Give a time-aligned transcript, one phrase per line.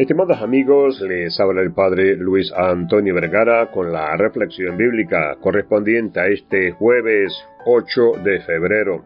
[0.00, 6.28] Estimados amigos, les habla el Padre Luis Antonio Vergara con la reflexión bíblica correspondiente a
[6.28, 7.34] este jueves
[7.66, 9.04] 8 de febrero.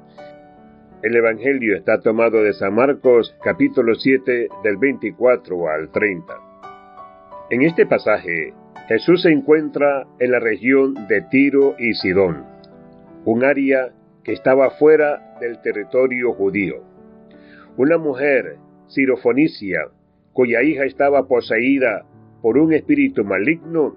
[1.02, 6.32] El Evangelio está tomado de San Marcos capítulo 7 del 24 al 30.
[7.50, 8.54] En este pasaje,
[8.86, 12.44] Jesús se encuentra en la región de Tiro y Sidón,
[13.24, 13.88] un área
[14.22, 16.84] que estaba fuera del territorio judío.
[17.76, 19.88] Una mujer sirofonicia
[20.34, 22.04] cuya hija estaba poseída
[22.42, 23.96] por un espíritu maligno,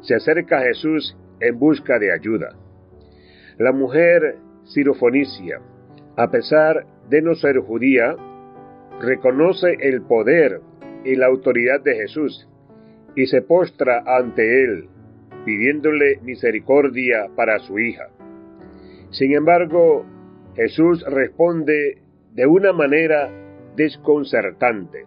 [0.00, 2.56] se acerca a Jesús en busca de ayuda.
[3.58, 5.60] La mujer sirofonicia,
[6.16, 8.16] a pesar de no ser judía,
[9.00, 10.60] reconoce el poder
[11.04, 12.48] y la autoridad de Jesús
[13.14, 14.88] y se postra ante él,
[15.44, 18.08] pidiéndole misericordia para su hija.
[19.10, 20.04] Sin embargo,
[20.56, 21.98] Jesús responde
[22.34, 23.30] de una manera
[23.76, 25.04] desconcertante.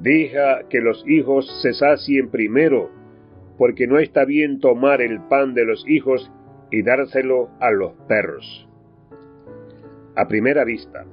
[0.00, 2.90] Deja que los hijos se sacien primero,
[3.56, 6.30] porque no está bien tomar el pan de los hijos
[6.70, 8.68] y dárselo a los perros.
[10.14, 11.04] A primera vista,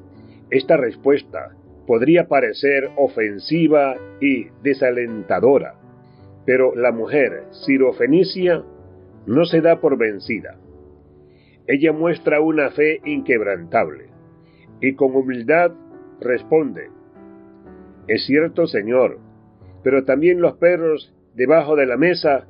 [0.52, 1.56] esta respuesta
[1.88, 5.76] podría parecer ofensiva y desalentadora,
[6.46, 8.64] pero la mujer sirofenicia
[9.26, 10.58] no se da por vencida.
[11.68, 14.10] Ella muestra una fe inquebrantable
[14.82, 15.72] y con humildad
[16.22, 16.90] responde,
[18.08, 19.20] es cierto, Señor,
[19.84, 22.48] pero también los perros debajo de la mesa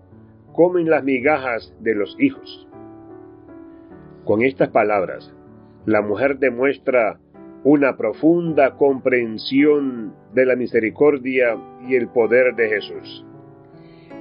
[0.53, 2.67] comen las migajas de los hijos.
[4.23, 5.33] Con estas palabras,
[5.85, 7.19] la mujer demuestra
[7.63, 13.25] una profunda comprensión de la misericordia y el poder de Jesús.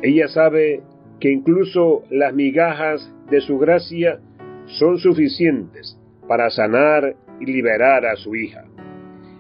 [0.02, 0.82] Ella sabe
[1.20, 4.18] que incluso las migajas de su gracia
[4.66, 8.64] son suficientes para sanar y liberar a su hija.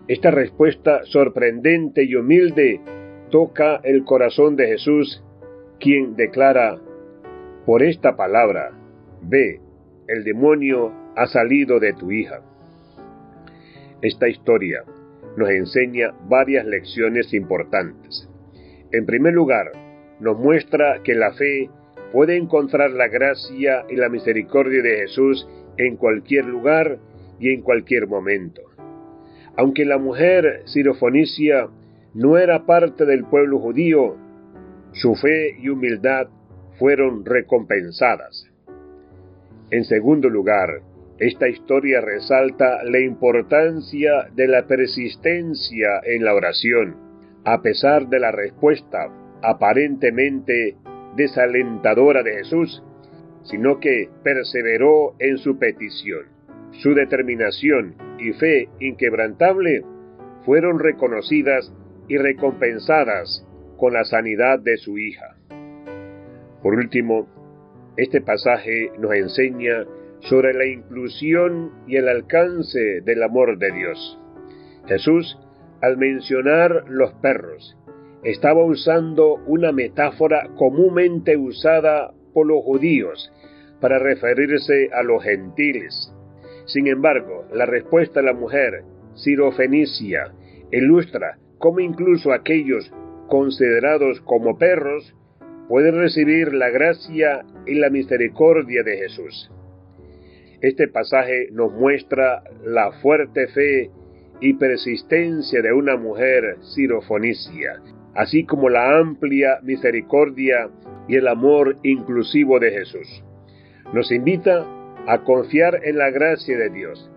[0.06, 2.78] Esta respuesta sorprendente y humilde
[3.30, 5.24] toca el corazón de Jesús,
[5.80, 6.78] quien declara,
[7.64, 8.72] por esta palabra,
[9.22, 9.60] ve,
[10.06, 12.42] el demonio ha salido de tu hija.
[14.02, 14.84] Esta historia
[15.38, 18.28] nos enseña varias lecciones importantes.
[18.92, 19.72] En primer lugar,
[20.20, 21.70] nos muestra que la fe
[22.12, 25.48] puede encontrar la gracia y la misericordia de Jesús
[25.78, 26.98] en cualquier lugar
[27.40, 28.73] y en cualquier momento.
[29.56, 31.68] Aunque la mujer sirofonicia
[32.14, 34.16] no era parte del pueblo judío,
[34.92, 36.28] su fe y humildad
[36.78, 38.48] fueron recompensadas.
[39.70, 40.82] En segundo lugar,
[41.18, 46.96] esta historia resalta la importancia de la persistencia en la oración,
[47.44, 49.08] a pesar de la respuesta
[49.42, 50.76] aparentemente
[51.16, 52.82] desalentadora de Jesús,
[53.44, 56.26] sino que perseveró en su petición.
[56.72, 59.84] Su determinación y fe inquebrantable
[60.44, 61.72] fueron reconocidas
[62.08, 65.36] y recompensadas con la sanidad de su hija.
[66.62, 67.26] Por último,
[67.96, 69.84] este pasaje nos enseña
[70.20, 74.18] sobre la inclusión y el alcance del amor de Dios.
[74.86, 75.38] Jesús,
[75.80, 77.76] al mencionar los perros,
[78.22, 83.30] estaba usando una metáfora comúnmente usada por los judíos
[83.80, 86.13] para referirse a los gentiles,
[86.66, 90.32] sin embargo, la respuesta de la mujer sirofenicia
[90.70, 92.90] ilustra cómo incluso aquellos
[93.28, 95.14] considerados como perros
[95.68, 99.50] pueden recibir la gracia y la misericordia de Jesús.
[100.60, 103.90] Este pasaje nos muestra la fuerte fe
[104.40, 107.80] y persistencia de una mujer sirofonicia,
[108.14, 110.70] así como la amplia misericordia
[111.08, 113.24] y el amor inclusivo de Jesús.
[113.92, 114.66] Nos invita
[115.06, 117.10] a confiar en la gracia de Dios,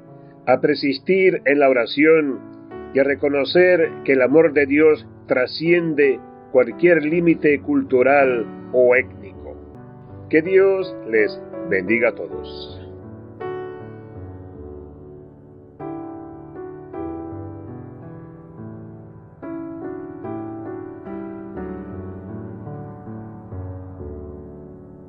[0.46, 2.40] a persistir en la oración
[2.94, 6.20] y a reconocer que el amor de Dios trasciende
[6.52, 9.56] cualquier límite cultural o étnico.
[10.30, 11.40] Que Dios les
[11.70, 12.87] bendiga a todos.